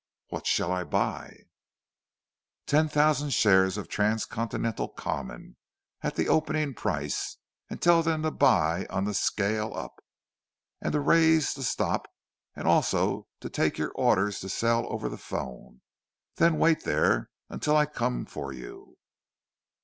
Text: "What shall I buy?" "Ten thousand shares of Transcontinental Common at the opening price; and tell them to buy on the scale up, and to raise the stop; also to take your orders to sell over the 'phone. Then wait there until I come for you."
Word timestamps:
"What 0.29 0.47
shall 0.47 0.71
I 0.71 0.83
buy?" 0.83 1.41
"Ten 2.65 2.89
thousand 2.89 3.33
shares 3.33 3.77
of 3.77 3.87
Transcontinental 3.87 4.89
Common 4.89 5.57
at 6.01 6.15
the 6.15 6.27
opening 6.27 6.73
price; 6.73 7.37
and 7.69 7.79
tell 7.79 8.01
them 8.01 8.23
to 8.23 8.31
buy 8.31 8.87
on 8.89 9.03
the 9.05 9.13
scale 9.13 9.71
up, 9.75 10.03
and 10.81 10.93
to 10.93 10.99
raise 10.99 11.53
the 11.53 11.61
stop; 11.61 12.07
also 12.57 13.27
to 13.41 13.49
take 13.51 13.77
your 13.77 13.91
orders 13.91 14.39
to 14.39 14.49
sell 14.49 14.91
over 14.91 15.07
the 15.07 15.19
'phone. 15.19 15.81
Then 16.37 16.57
wait 16.57 16.83
there 16.83 17.29
until 17.49 17.77
I 17.77 17.85
come 17.85 18.25
for 18.25 18.51
you." 18.51 18.97